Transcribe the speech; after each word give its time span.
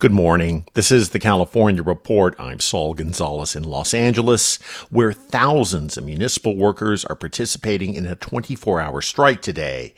Good 0.00 0.10
morning. 0.10 0.66
This 0.74 0.90
is 0.90 1.10
the 1.10 1.20
California 1.20 1.80
Report. 1.80 2.34
I'm 2.36 2.58
Saul 2.58 2.94
Gonzalez 2.94 3.54
in 3.54 3.62
Los 3.62 3.94
Angeles, 3.94 4.56
where 4.90 5.12
thousands 5.12 5.96
of 5.96 6.04
municipal 6.04 6.56
workers 6.56 7.04
are 7.04 7.14
participating 7.14 7.94
in 7.94 8.04
a 8.04 8.16
24 8.16 8.80
hour 8.80 9.00
strike 9.00 9.40
today. 9.40 9.94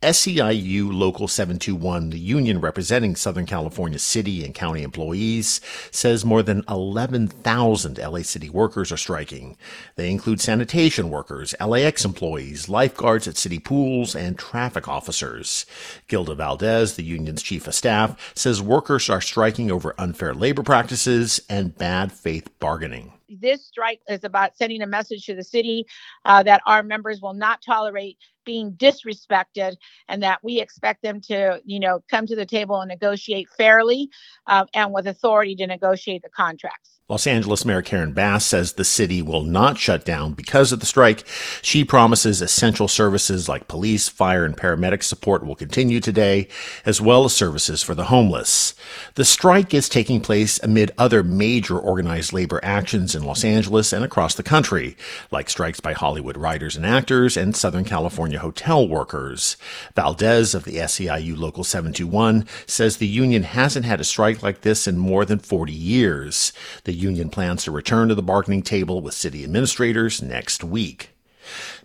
SEIU 0.00 0.92
Local 0.92 1.26
721, 1.26 2.10
the 2.10 2.20
union 2.20 2.60
representing 2.60 3.16
Southern 3.16 3.46
California 3.46 3.98
city 3.98 4.44
and 4.44 4.54
county 4.54 4.84
employees, 4.84 5.60
says 5.90 6.24
more 6.24 6.40
than 6.40 6.62
11,000 6.68 7.98
LA 7.98 8.22
City 8.22 8.48
workers 8.48 8.92
are 8.92 8.96
striking. 8.96 9.56
They 9.96 10.08
include 10.08 10.40
sanitation 10.40 11.10
workers, 11.10 11.52
LAX 11.60 12.04
employees, 12.04 12.68
lifeguards 12.68 13.26
at 13.26 13.36
city 13.36 13.58
pools, 13.58 14.14
and 14.14 14.38
traffic 14.38 14.86
officers. 14.86 15.66
Gilda 16.06 16.36
Valdez, 16.36 16.94
the 16.94 17.02
union's 17.02 17.42
chief 17.42 17.66
of 17.66 17.74
staff, 17.74 18.32
says 18.36 18.62
workers 18.62 19.10
are 19.10 19.20
striking 19.20 19.68
over 19.68 19.96
unfair 19.98 20.32
labor 20.32 20.62
practices 20.62 21.40
and 21.50 21.76
bad 21.76 22.12
faith 22.12 22.48
bargaining 22.60 23.17
this 23.28 23.66
strike 23.66 24.00
is 24.08 24.24
about 24.24 24.56
sending 24.56 24.82
a 24.82 24.86
message 24.86 25.26
to 25.26 25.34
the 25.34 25.44
city 25.44 25.84
uh, 26.24 26.42
that 26.42 26.62
our 26.66 26.82
members 26.82 27.20
will 27.20 27.34
not 27.34 27.62
tolerate 27.62 28.18
being 28.44 28.72
disrespected 28.72 29.76
and 30.08 30.22
that 30.22 30.38
we 30.42 30.60
expect 30.60 31.02
them 31.02 31.20
to 31.20 31.60
you 31.64 31.80
know 31.80 32.00
come 32.10 32.26
to 32.26 32.36
the 32.36 32.46
table 32.46 32.80
and 32.80 32.88
negotiate 32.88 33.48
fairly 33.56 34.08
uh, 34.46 34.64
and 34.74 34.92
with 34.92 35.06
authority 35.06 35.54
to 35.56 35.66
negotiate 35.66 36.22
the 36.22 36.30
contracts 36.30 36.97
Los 37.10 37.26
Angeles 37.26 37.64
Mayor 37.64 37.80
Karen 37.80 38.12
Bass 38.12 38.44
says 38.44 38.74
the 38.74 38.84
city 38.84 39.22
will 39.22 39.42
not 39.42 39.78
shut 39.78 40.04
down 40.04 40.34
because 40.34 40.72
of 40.72 40.80
the 40.80 40.84
strike. 40.84 41.24
She 41.62 41.82
promises 41.82 42.42
essential 42.42 42.86
services 42.86 43.48
like 43.48 43.66
police, 43.66 44.10
fire, 44.10 44.44
and 44.44 44.54
paramedic 44.54 45.02
support 45.02 45.42
will 45.42 45.54
continue 45.54 46.00
today, 46.00 46.48
as 46.84 47.00
well 47.00 47.24
as 47.24 47.32
services 47.32 47.82
for 47.82 47.94
the 47.94 48.04
homeless. 48.04 48.74
The 49.14 49.24
strike 49.24 49.72
is 49.72 49.88
taking 49.88 50.20
place 50.20 50.62
amid 50.62 50.92
other 50.98 51.22
major 51.22 51.78
organized 51.78 52.34
labor 52.34 52.60
actions 52.62 53.14
in 53.14 53.24
Los 53.24 53.42
Angeles 53.42 53.94
and 53.94 54.04
across 54.04 54.34
the 54.34 54.42
country, 54.42 54.94
like 55.30 55.48
strikes 55.48 55.80
by 55.80 55.94
Hollywood 55.94 56.36
writers 56.36 56.76
and 56.76 56.84
actors 56.84 57.38
and 57.38 57.56
Southern 57.56 57.86
California 57.86 58.38
hotel 58.38 58.86
workers. 58.86 59.56
Valdez 59.96 60.54
of 60.54 60.64
the 60.64 60.76
SEIU 60.76 61.38
Local 61.38 61.64
721 61.64 62.46
says 62.66 62.98
the 62.98 63.06
union 63.06 63.44
hasn't 63.44 63.86
had 63.86 63.98
a 63.98 64.04
strike 64.04 64.42
like 64.42 64.60
this 64.60 64.86
in 64.86 64.98
more 64.98 65.24
than 65.24 65.38
40 65.38 65.72
years. 65.72 66.52
The 66.84 66.97
union 66.98 67.30
plans 67.30 67.64
to 67.64 67.70
return 67.70 68.08
to 68.08 68.14
the 68.14 68.22
bargaining 68.22 68.62
table 68.62 69.00
with 69.00 69.14
city 69.14 69.44
administrators 69.44 70.20
next 70.22 70.62
week. 70.64 71.10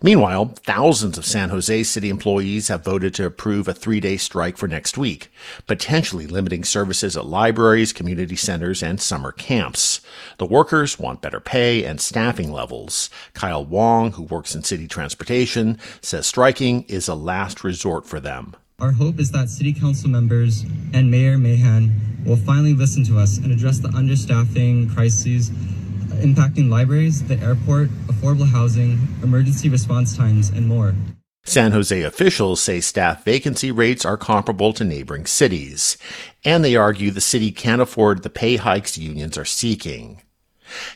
Meanwhile, 0.02 0.54
thousands 0.56 1.16
of 1.16 1.24
San 1.24 1.48
Jose 1.48 1.84
city 1.84 2.10
employees 2.10 2.68
have 2.68 2.84
voted 2.84 3.14
to 3.14 3.26
approve 3.26 3.68
a 3.68 3.74
three 3.74 4.00
day 4.00 4.16
strike 4.16 4.56
for 4.56 4.68
next 4.68 4.98
week, 4.98 5.32
potentially 5.66 6.26
limiting 6.26 6.64
services 6.64 7.16
at 7.16 7.26
libraries, 7.26 7.92
community 7.92 8.36
centers, 8.36 8.82
and 8.82 9.00
summer 9.00 9.32
camps. 9.32 10.00
The 10.38 10.46
workers 10.46 10.98
want 10.98 11.22
better 11.22 11.40
pay 11.40 11.84
and 11.84 12.00
staffing 12.00 12.52
levels. 12.52 13.08
Kyle 13.32 13.64
Wong, 13.64 14.12
who 14.12 14.24
works 14.24 14.54
in 14.54 14.62
city 14.62 14.88
transportation, 14.88 15.78
says 16.00 16.26
striking 16.26 16.82
is 16.82 17.08
a 17.08 17.14
last 17.14 17.64
resort 17.64 18.06
for 18.06 18.20
them. 18.20 18.54
Our 18.80 18.90
hope 18.90 19.20
is 19.20 19.30
that 19.30 19.48
City 19.48 19.72
Council 19.72 20.10
members 20.10 20.62
and 20.92 21.08
Mayor 21.08 21.38
Mahan 21.38 22.24
will 22.26 22.36
finally 22.36 22.74
listen 22.74 23.04
to 23.04 23.18
us 23.18 23.38
and 23.38 23.52
address 23.52 23.78
the 23.78 23.88
understaffing 23.88 24.92
crises 24.92 25.50
impacting 26.20 26.68
libraries, 26.70 27.22
the 27.24 27.38
airport, 27.38 27.88
affordable 28.06 28.48
housing, 28.48 28.98
emergency 29.22 29.68
response 29.68 30.16
times, 30.16 30.50
and 30.50 30.66
more. 30.66 30.94
San 31.44 31.72
Jose 31.72 32.02
officials 32.02 32.60
say 32.60 32.80
staff 32.80 33.24
vacancy 33.24 33.70
rates 33.70 34.04
are 34.04 34.16
comparable 34.16 34.72
to 34.72 34.82
neighboring 34.82 35.26
cities, 35.26 35.98
and 36.44 36.64
they 36.64 36.74
argue 36.74 37.10
the 37.10 37.20
city 37.20 37.52
can't 37.52 37.82
afford 37.82 38.22
the 38.22 38.30
pay 38.30 38.56
hikes 38.56 38.96
unions 38.96 39.36
are 39.36 39.44
seeking. 39.44 40.22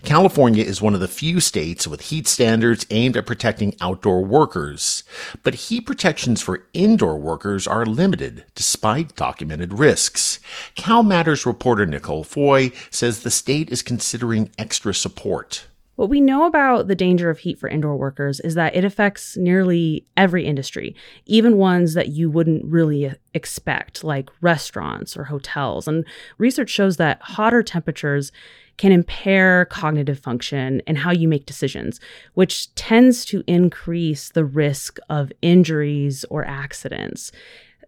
California 0.02 0.64
is 0.64 0.80
one 0.80 0.94
of 0.94 1.00
the 1.00 1.08
few 1.08 1.40
states 1.40 1.86
with 1.86 2.02
heat 2.02 2.26
standards 2.26 2.86
aimed 2.90 3.16
at 3.16 3.26
protecting 3.26 3.74
outdoor 3.80 4.24
workers, 4.24 5.04
but 5.42 5.54
heat 5.54 5.82
protections 5.82 6.40
for 6.40 6.66
indoor 6.72 7.18
workers 7.18 7.66
are 7.66 7.86
limited 7.86 8.44
despite 8.54 9.16
documented 9.16 9.78
risks. 9.78 10.40
CalMatters 10.76 11.44
reporter 11.44 11.86
Nicole 11.86 12.24
Foy 12.24 12.72
says 12.90 13.22
the 13.22 13.30
state 13.30 13.70
is 13.70 13.82
considering 13.82 14.50
extra 14.58 14.94
support. 14.94 15.66
What 15.98 16.10
we 16.10 16.20
know 16.20 16.46
about 16.46 16.86
the 16.86 16.94
danger 16.94 17.28
of 17.28 17.40
heat 17.40 17.58
for 17.58 17.68
indoor 17.68 17.96
workers 17.96 18.38
is 18.38 18.54
that 18.54 18.76
it 18.76 18.84
affects 18.84 19.36
nearly 19.36 20.06
every 20.16 20.46
industry, 20.46 20.94
even 21.26 21.56
ones 21.56 21.94
that 21.94 22.10
you 22.10 22.30
wouldn't 22.30 22.64
really 22.64 23.08
uh, 23.08 23.14
expect, 23.34 24.04
like 24.04 24.30
restaurants 24.40 25.16
or 25.16 25.24
hotels. 25.24 25.88
And 25.88 26.04
research 26.38 26.70
shows 26.70 26.98
that 26.98 27.20
hotter 27.20 27.64
temperatures 27.64 28.30
can 28.76 28.92
impair 28.92 29.64
cognitive 29.64 30.20
function 30.20 30.82
and 30.86 30.98
how 30.98 31.10
you 31.10 31.26
make 31.26 31.46
decisions, 31.46 31.98
which 32.34 32.72
tends 32.76 33.24
to 33.24 33.42
increase 33.48 34.30
the 34.30 34.44
risk 34.44 35.00
of 35.10 35.32
injuries 35.42 36.24
or 36.30 36.44
accidents. 36.44 37.32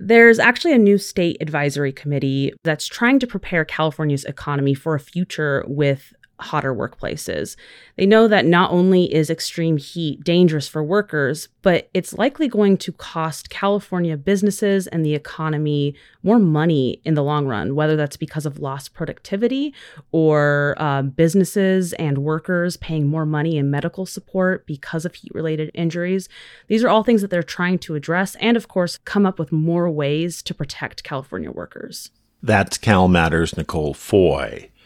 There's 0.01 0.41
actually 0.41 0.73
a 0.73 0.79
new 0.79 0.99
state 0.99 1.37
advisory 1.41 1.93
committee 1.93 2.55
that's 2.65 2.89
trying 2.89 3.21
to 3.21 3.27
prepare 3.29 3.65
California's 3.65 4.25
economy 4.25 4.75
for 4.75 4.97
a 4.97 5.01
future 5.01 5.63
with 5.69 6.13
hotter 6.41 6.75
workplaces. 6.75 7.57
They 7.97 8.07
know 8.07 8.29
that 8.29 8.47
not 8.47 8.71
only 8.71 9.13
is 9.13 9.31
extreme 9.31 9.77
heat 9.77 10.25
dangerous 10.25 10.67
for 10.67 10.83
workers, 10.83 11.49
but 11.63 11.91
it's 11.93 12.15
likely 12.15 12.49
going 12.49 12.79
to 12.79 12.93
cost 12.93 13.51
California 13.51 14.17
businesses 14.17 14.87
and 14.87 15.05
the 15.05 15.15
economy 15.15 15.95
more 16.23 16.39
money 16.39 17.01
in 17.05 17.15
the 17.15 17.23
long 17.23 17.47
run, 17.47 17.75
whether 17.75 17.97
that's 17.97 18.17
because 18.17 18.47
of 18.47 18.59
lost 18.59 18.95
productivity 18.95 19.75
or 20.13 20.75
uh, 20.79 21.03
businesses 21.03 21.93
and 21.95 22.19
workers 22.19 22.77
paying 22.79 23.07
more 23.07 23.27
money 23.27 23.57
in 23.57 23.71
medical 23.71 24.07
support 24.07 24.67
because 24.67 25.05
of 25.05 25.15
heat 25.15 25.33
related 25.35 25.71
injuries. 25.75 26.29
These 26.69 26.83
are 26.85 26.89
all 26.89 27.05
things 27.05 27.21
that 27.23 27.31
they're 27.31 27.43
trying 27.43 27.79
to 27.81 27.95
address 27.95 28.35
and, 28.37 28.57
of 28.57 28.69
course, 28.69 28.99
come 28.99 29.27
up 29.27 29.39
with 29.39 29.53
more 29.53 29.91
ways 29.91 30.43
to 30.43 30.55
protect 30.55 31.05
California 31.05 31.51
workers. 31.51 32.11
That's 32.43 32.79
CalMatters 32.79 33.57
Nicole 33.57 33.93
Foy. 33.93 34.71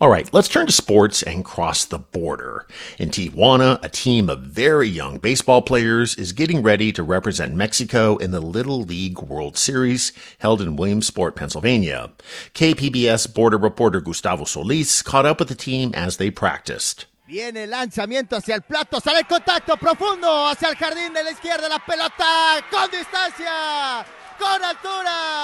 All 0.00 0.08
right, 0.08 0.32
let's 0.32 0.46
turn 0.46 0.66
to 0.66 0.72
sports 0.72 1.24
and 1.24 1.44
cross 1.44 1.84
the 1.84 1.98
border. 1.98 2.68
In 3.00 3.10
Tijuana, 3.10 3.82
a 3.82 3.88
team 3.88 4.30
of 4.30 4.42
very 4.42 4.86
young 4.86 5.18
baseball 5.18 5.60
players 5.60 6.14
is 6.14 6.30
getting 6.32 6.62
ready 6.62 6.92
to 6.92 7.02
represent 7.02 7.56
Mexico 7.56 8.16
in 8.18 8.30
the 8.30 8.38
Little 8.38 8.82
League 8.82 9.20
World 9.20 9.58
Series 9.58 10.12
held 10.38 10.62
in 10.62 10.76
Williamsport, 10.76 11.34
Pennsylvania. 11.34 12.12
KPBS 12.54 13.34
border 13.34 13.58
reporter 13.58 14.00
Gustavo 14.00 14.44
Solis 14.44 15.02
caught 15.02 15.26
up 15.26 15.40
with 15.40 15.48
the 15.48 15.56
team 15.56 15.90
as 15.94 16.18
they 16.18 16.30
practiced. 16.30 17.06
Viene 17.26 17.64
el 17.64 17.70
lanzamiento 17.70 18.36
hacia 18.36 18.54
el 18.54 18.62
plato, 18.62 19.00
sale 19.00 19.18
el 19.18 19.26
contacto 19.26 19.76
profundo 19.76 20.46
hacia 20.46 20.68
el 20.68 20.76
jardín 20.76 21.12
de 21.12 21.24
la 21.24 21.32
izquierda, 21.32 21.68
la 21.68 21.84
pelota 21.84 22.64
con 22.70 22.88
distancia, 22.88 24.06
con 24.38 24.62
altura. 24.62 25.37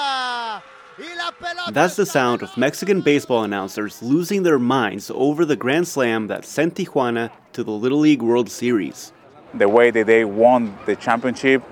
That's 1.71 1.95
the 1.95 2.05
sound 2.05 2.43
of 2.43 2.55
Mexican 2.57 3.01
baseball 3.01 3.43
announcers 3.43 4.01
losing 4.03 4.43
their 4.43 4.59
minds 4.59 5.11
over 5.13 5.45
the 5.45 5.55
Grand 5.55 5.87
Slam 5.87 6.27
that 6.27 6.45
sent 6.45 6.75
Tijuana 6.75 7.31
to 7.53 7.63
the 7.63 7.71
Little 7.71 7.99
League 7.99 8.21
World 8.21 8.49
Series. 8.49 9.11
The 9.53 9.67
way 9.67 9.91
that 9.91 10.05
they 10.05 10.25
won 10.25 10.77
the 10.85 10.95
championship, 10.95 11.63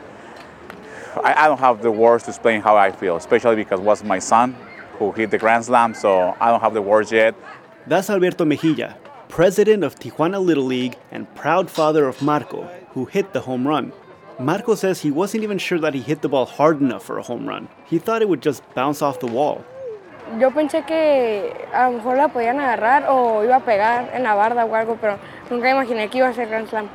I, 1.24 1.46
I 1.46 1.48
don't 1.48 1.60
have 1.60 1.82
the 1.82 1.92
words 1.92 2.24
to 2.26 2.32
explain 2.32 2.62
how 2.62 2.76
I 2.78 2.92
feel, 2.92 3.16
especially 3.16 3.58
because 3.58 3.80
it 3.80 3.84
was 3.84 4.04
my 4.04 4.20
son 4.20 4.56
who 4.98 5.12
hit 5.12 5.32
the 5.32 5.38
Grand 5.38 5.66
Slam, 5.66 5.94
so 5.94 6.36
I 6.40 6.50
don't 6.50 6.62
have 6.62 6.74
the 6.74 6.82
words 6.82 7.12
yet. 7.12 7.36
That's 7.86 8.10
Alberto 8.10 8.46
Mejia, 8.46 8.98
president 9.28 9.84
of 9.84 9.96
Tijuana 9.96 10.44
Little 10.44 10.64
League 10.64 10.98
and 11.12 11.34
proud 11.36 11.70
father 11.70 12.08
of 12.08 12.22
Marco, 12.22 12.64
who 12.94 13.06
hit 13.06 13.34
the 13.34 13.42
home 13.42 13.68
run. 13.68 13.92
Marco 14.40 14.74
says 14.74 15.02
he 15.02 15.12
wasn't 15.12 15.44
even 15.44 15.60
sure 15.60 15.80
that 15.80 15.94
he 15.94 16.02
hit 16.02 16.22
the 16.22 16.30
ball 16.30 16.46
hard 16.46 16.82
enough 16.82 17.04
for 17.04 17.20
a 17.20 17.22
home 17.24 17.48
run. 17.48 17.68
He 17.86 18.00
thought 18.00 18.22
it 18.24 18.30
would 18.30 18.42
just 18.42 18.64
bounce 18.74 19.02
off 19.02 19.20
the 19.20 19.28
wall. 19.28 19.64
Yo 20.40 20.50
pensé 20.50 20.84
que 20.86 21.54
a 21.72 21.90
lo 21.90 21.98
mejor 21.98 22.18
la 22.18 22.30
podían 22.30 22.60
agarrar 22.60 23.06
o 23.10 23.44
iba 23.44 23.58
a 23.58 23.60
pegar 23.60 24.10
en 24.14 24.24
la 24.24 24.34
barda 24.34 24.66
o 24.66 24.74
algo, 24.74 24.98
pero 25.00 25.20
nunca 25.52 25.70
imaginé 25.70 26.10
que 26.10 26.18
iba 26.18 26.30
a 26.30 26.34
ser 26.34 26.48
Grand 26.48 26.68
Slam. 26.68 26.90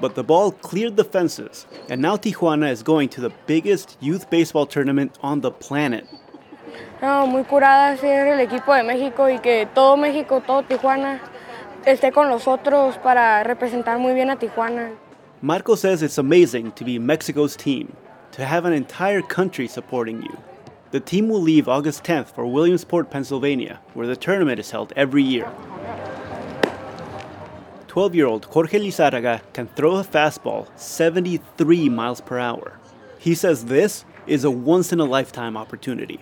But 0.00 0.14
the 0.16 0.22
ball 0.22 0.52
cleared 0.52 0.96
the 0.96 1.04
fences, 1.04 1.66
and 1.88 2.02
now 2.02 2.16
Tijuana 2.16 2.70
is 2.70 2.82
going 2.82 3.08
to 3.10 3.20
the 3.20 3.30
biggest 3.46 3.96
youth 4.00 4.28
baseball 4.28 4.66
tournament 4.66 5.16
on 5.22 5.40
the 5.40 5.50
planet. 5.50 6.06
No, 7.00 7.26
muy 7.26 7.44
curada 7.44 7.96
ser 7.96 8.26
el 8.26 8.40
equipo 8.40 8.74
de 8.74 8.82
México 8.82 9.30
y 9.30 9.38
que 9.38 9.66
todo 9.74 9.96
México, 9.96 10.42
todo 10.44 10.62
Tijuana 10.62 11.20
esté 11.86 12.12
con 12.12 12.28
nosotros 12.28 12.98
para 12.98 13.42
representar 13.44 13.98
muy 13.98 14.12
bien 14.12 14.28
a 14.28 14.36
Tijuana. 14.36 14.90
Marco 15.44 15.74
says 15.74 16.04
it's 16.04 16.18
amazing 16.18 16.70
to 16.70 16.84
be 16.84 17.00
Mexico's 17.00 17.56
team, 17.56 17.96
to 18.30 18.44
have 18.44 18.64
an 18.64 18.72
entire 18.72 19.20
country 19.20 19.66
supporting 19.66 20.22
you. 20.22 20.38
The 20.92 21.00
team 21.00 21.28
will 21.28 21.42
leave 21.42 21.68
August 21.68 22.04
10th 22.04 22.28
for 22.28 22.46
Williamsport, 22.46 23.10
Pennsylvania, 23.10 23.80
where 23.94 24.06
the 24.06 24.14
tournament 24.14 24.60
is 24.60 24.70
held 24.70 24.92
every 24.94 25.24
year. 25.24 25.50
12 27.88 28.14
year 28.14 28.26
old 28.26 28.44
Jorge 28.44 28.78
Lizarraga 28.78 29.40
can 29.52 29.66
throw 29.66 29.96
a 29.96 30.04
fastball 30.04 30.68
73 30.78 31.88
miles 31.88 32.20
per 32.20 32.38
hour. 32.38 32.78
He 33.18 33.34
says 33.34 33.64
this 33.64 34.04
is 34.28 34.44
a 34.44 34.50
once 34.50 34.92
in 34.92 35.00
a 35.00 35.04
lifetime 35.04 35.56
opportunity. 35.56 36.20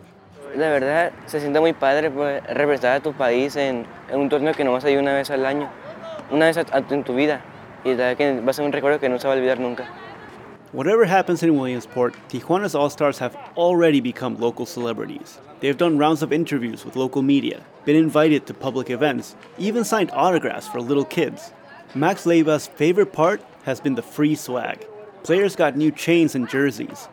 De 0.54 0.58
verdad, 0.58 1.12
se 1.26 1.40
siente 1.40 1.60
muy 1.60 1.74
padre 1.74 2.08
representar 2.08 2.96
a 2.96 3.00
tu 3.00 3.12
país 3.12 3.54
en, 3.56 3.86
un 4.14 4.30
torneo 4.30 4.54
que 4.54 4.64
no 4.64 4.72
vas 4.72 4.84
a 4.86 4.90
ir 4.90 4.98
una 4.98 5.12
vez 5.12 5.30
al 5.30 5.44
año, 5.44 5.68
una 6.30 6.46
vez 6.46 6.56
en 6.56 7.04
tu 7.04 7.14
vida. 7.14 7.42
Y 7.84 7.96
que 7.96 8.40
va 8.40 8.50
a 8.50 8.52
ser 8.52 8.64
un 8.64 8.72
recuerdo 8.72 9.00
que 9.00 9.08
no 9.08 9.18
se 9.18 9.26
va 9.26 9.34
a 9.34 9.36
olvidar 9.36 9.58
nunca. 9.58 9.88
Whatever 10.72 11.04
happens 11.04 11.42
in 11.42 11.58
Williamsport, 11.58 12.14
Tijuana's 12.28 12.76
All 12.76 12.90
Stars 12.90 13.18
have 13.18 13.36
already 13.56 14.00
become 14.00 14.36
local 14.38 14.66
celebrities. 14.66 15.40
They've 15.58 15.76
done 15.76 15.98
rounds 15.98 16.22
of 16.22 16.32
interviews 16.32 16.84
with 16.84 16.94
local 16.94 17.22
media, 17.22 17.62
been 17.84 17.96
invited 17.96 18.46
to 18.46 18.54
public 18.54 18.88
events, 18.88 19.34
even 19.58 19.84
signed 19.84 20.10
autographs 20.12 20.68
for 20.68 20.80
little 20.80 21.04
kids. 21.04 21.52
Max 21.94 22.24
Leiva's 22.24 22.68
favorite 22.68 23.12
part 23.12 23.42
has 23.64 23.80
been 23.80 23.96
the 23.96 24.02
free 24.02 24.36
swag. 24.36 24.86
Players 25.24 25.56
got 25.56 25.76
new 25.76 25.90
chains 25.90 26.36
and 26.36 26.48
jerseys. 26.48 27.08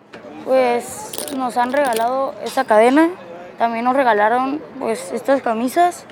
Pues 0.45 1.33
nos 1.35 1.57
han 1.57 1.73
regalado 1.73 2.35
esa 2.43 2.63
cadena, 2.63 3.09
también 3.57 3.85
nos 3.85 3.95
regalaron 3.95 4.61
pues 4.77 5.11
estas 5.11 5.41
camisas, 5.41 6.05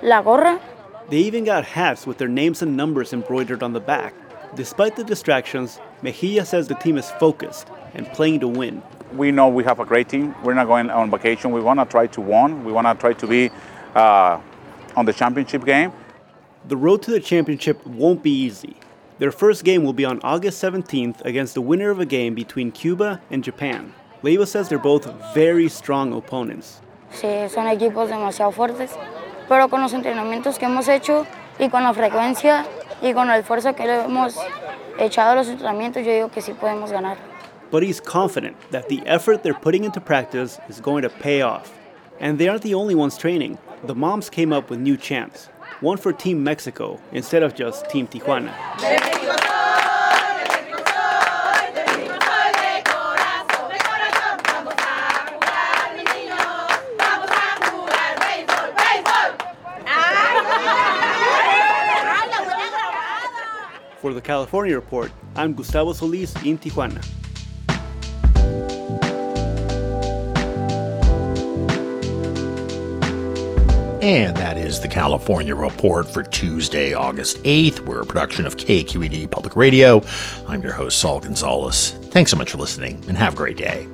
la 0.00 0.22
gorra 0.22 0.58
they 1.08 1.18
even 1.18 1.44
got 1.44 1.64
hats 1.64 2.06
with 2.06 2.18
their 2.18 2.28
names 2.28 2.62
and 2.62 2.76
numbers 2.76 3.12
embroidered 3.12 3.62
on 3.62 3.72
the 3.72 3.80
back. 3.80 4.14
Despite 4.54 4.96
the 4.96 5.04
distractions, 5.04 5.78
Mejia 6.02 6.44
says 6.44 6.68
the 6.68 6.74
team 6.74 6.98
is 6.98 7.10
focused 7.12 7.68
and 7.94 8.06
playing 8.08 8.40
to 8.40 8.48
win. 8.48 8.82
We 9.12 9.30
know 9.30 9.48
we 9.48 9.64
have 9.64 9.80
a 9.80 9.84
great 9.84 10.08
team. 10.08 10.34
We're 10.42 10.54
not 10.54 10.66
going 10.66 10.90
on 10.90 11.10
vacation. 11.10 11.52
We 11.52 11.60
want 11.60 11.78
to 11.78 11.86
try 11.86 12.06
to 12.08 12.20
win. 12.20 12.64
We 12.64 12.72
want 12.72 12.86
to 12.86 12.94
try 12.94 13.12
to 13.12 13.26
be 13.26 13.50
uh, 13.94 14.40
on 14.96 15.06
the 15.06 15.12
championship 15.12 15.64
game. 15.64 15.92
The 16.66 16.76
road 16.76 17.02
to 17.02 17.10
the 17.10 17.20
championship 17.20 17.84
won't 17.86 18.22
be 18.22 18.32
easy. 18.32 18.76
Their 19.18 19.30
first 19.30 19.64
game 19.64 19.84
will 19.84 19.92
be 19.92 20.04
on 20.04 20.20
August 20.22 20.62
17th 20.62 21.24
against 21.24 21.54
the 21.54 21.60
winner 21.60 21.90
of 21.90 22.00
a 22.00 22.06
game 22.06 22.34
between 22.34 22.72
Cuba 22.72 23.20
and 23.30 23.42
Japan. 23.44 23.94
Leiva 24.22 24.46
says 24.46 24.68
they're 24.68 24.78
both 24.78 25.06
very 25.32 25.68
strong 25.68 26.12
opponents. 26.12 26.80
Sí, 27.12 27.48
son 27.48 27.66
equipos 27.66 28.08
demasiado 28.10 28.52
fuertes. 28.52 28.90
Pero 29.48 29.68
con 29.68 29.80
los 29.80 29.92
entrenamientos 29.92 30.58
que 30.58 30.66
hemos 30.66 30.88
hecho 30.88 31.26
y 31.58 31.68
con 31.68 31.82
la 31.82 31.92
frecuencia 31.94 32.66
y 33.02 33.12
con 33.12 33.30
el 33.30 33.40
esfuerzo 33.40 33.74
que 33.74 33.84
hemos 33.84 34.36
echado 34.98 35.32
a 35.32 35.34
los 35.36 35.48
entrenamientos, 35.48 36.04
yo 36.04 36.12
digo 36.12 36.30
que 36.30 36.40
sí 36.40 36.52
podemos 36.52 36.90
ganar. 36.90 37.16
But 37.70 37.82
he's 37.82 38.00
confident 38.00 38.56
that 38.70 38.88
the 38.88 39.02
effort 39.06 39.42
they're 39.42 39.58
putting 39.58 39.84
into 39.84 40.00
practice 40.00 40.60
is 40.68 40.80
going 40.80 41.02
to 41.02 41.10
pay 41.10 41.42
off. 41.42 41.72
And 42.20 42.38
they 42.38 42.48
aren't 42.48 42.62
the 42.62 42.74
only 42.74 42.94
ones 42.94 43.18
training. 43.18 43.58
The 43.84 43.94
moms 43.94 44.30
came 44.30 44.52
up 44.52 44.70
with 44.70 44.78
new 44.78 44.96
chants, 44.96 45.48
one 45.80 45.98
for 45.98 46.12
Team 46.12 46.42
Mexico 46.42 46.98
instead 47.12 47.42
of 47.42 47.54
just 47.54 47.90
Team 47.90 48.06
Tijuana. 48.06 48.52
For 64.06 64.14
the 64.14 64.20
California 64.20 64.76
Report, 64.76 65.10
I'm 65.34 65.52
Gustavo 65.52 65.92
Solis 65.92 66.32
in 66.44 66.58
Tijuana. 66.58 67.04
And 74.00 74.36
that 74.36 74.58
is 74.58 74.78
the 74.78 74.86
California 74.86 75.56
Report 75.56 76.08
for 76.08 76.22
Tuesday, 76.22 76.94
August 76.94 77.42
8th. 77.42 77.80
We're 77.80 78.02
a 78.02 78.06
production 78.06 78.46
of 78.46 78.56
KQED 78.56 79.28
Public 79.32 79.56
Radio. 79.56 80.00
I'm 80.46 80.62
your 80.62 80.74
host, 80.74 81.00
Saul 81.00 81.18
Gonzalez. 81.18 81.90
Thanks 82.12 82.30
so 82.30 82.36
much 82.36 82.52
for 82.52 82.58
listening 82.58 83.04
and 83.08 83.18
have 83.18 83.32
a 83.32 83.36
great 83.36 83.56
day. 83.56 83.88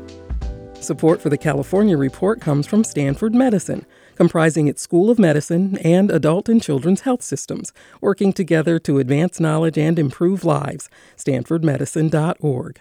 Support 0.79 1.23
for 1.23 1.31
the 1.31 1.39
California 1.39 1.97
Report 1.97 2.39
comes 2.39 2.67
from 2.67 2.85
Stanford 2.85 3.35
Medicine 3.35 3.87
comprising 4.17 4.69
its 4.69 4.83
School 4.83 5.11
of 5.11 5.19
Medicine 5.19 5.79
and 5.79 6.11
adult 6.11 6.49
and 6.49 6.63
children's 6.63 7.03
health 7.03 7.23
systems, 7.23 7.73
working 8.01 8.33
together 8.33 8.79
to 8.81 8.99
advance 8.99 9.41
knowledge 9.41 9.79
and 9.79 9.99
improve 9.99 10.45
lives. 10.45 10.89
StanfordMedicine.org. 11.17 12.81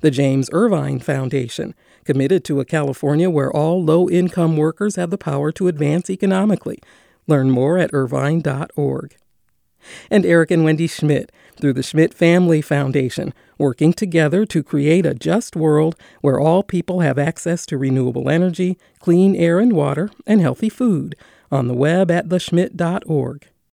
The 0.00 0.10
James 0.10 0.48
Irvine 0.52 1.00
Foundation, 1.00 1.74
committed 2.04 2.44
to 2.44 2.60
a 2.60 2.64
California 2.64 3.28
where 3.28 3.52
all 3.52 3.82
low 3.82 4.08
income 4.08 4.56
workers 4.56 4.96
have 4.96 5.10
the 5.10 5.18
power 5.18 5.52
to 5.52 5.68
advance 5.68 6.08
economically. 6.08 6.78
Learn 7.26 7.50
more 7.50 7.78
at 7.78 7.92
irvine.org. 7.92 9.16
and 10.10 10.24
Eric 10.24 10.50
and 10.50 10.64
Wendy 10.64 10.86
Schmidt 10.86 11.30
through 11.58 11.72
the 11.72 11.82
Schmidt 11.82 12.12
Family 12.12 12.60
Foundation, 12.60 13.32
working 13.58 13.92
together 13.92 14.44
to 14.46 14.62
create 14.62 15.06
a 15.06 15.14
just 15.14 15.56
world 15.56 15.96
where 16.20 16.38
all 16.38 16.62
people 16.62 17.00
have 17.00 17.18
access 17.18 17.64
to 17.66 17.78
renewable 17.78 18.28
energy, 18.28 18.78
clean 18.98 19.34
air 19.34 19.58
and 19.58 19.72
water, 19.72 20.10
and 20.26 20.40
healthy 20.40 20.68
food. 20.68 21.14
On 21.50 21.68
the 21.68 21.74
web 21.74 22.10
at 22.10 22.28
theschmidt.org. 22.28 23.48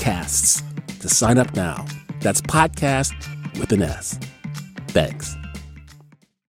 podcasts 0.00 0.62
to 1.00 1.08
sign 1.08 1.36
up 1.38 1.54
now. 1.54 1.84
That's 2.20 2.40
podcast 2.40 3.12
with 3.58 3.72
an 3.72 3.82
S. 3.82 4.18
Thanks. 4.88 5.36